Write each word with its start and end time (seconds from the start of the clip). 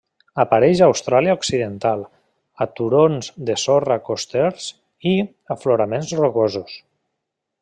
Apareix 0.43 0.79
a 0.83 0.85
Austràlia 0.93 1.35
Occidental, 1.39 2.01
a 2.65 2.67
turons 2.79 3.31
de 3.51 3.59
sorra 3.67 4.01
costers 4.11 4.73
i 5.15 5.15
afloraments 5.59 6.15
rocosos. 6.23 6.85